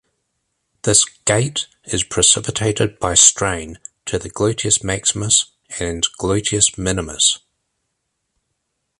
This 0.81 1.05
gait 1.25 1.67
is 1.83 2.03
precipitated 2.03 2.97
by 2.97 3.13
strain 3.13 3.77
to 4.07 4.17
the 4.17 4.31
gluteus 4.31 4.83
maximus 4.83 5.51
and 5.79 6.03
gluteus 6.19 6.75
minimus. 6.75 7.37